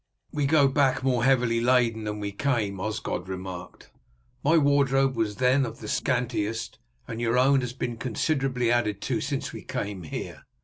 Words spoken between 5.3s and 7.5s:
then of the scantiest, and your